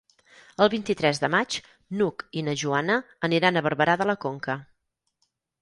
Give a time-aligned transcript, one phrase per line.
[0.63, 1.57] El vint-i-tres de maig
[1.99, 2.97] n'Hug i na Joana
[3.29, 4.57] aniran a Barberà de la Conca.